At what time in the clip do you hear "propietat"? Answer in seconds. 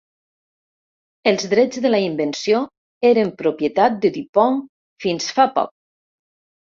3.41-3.99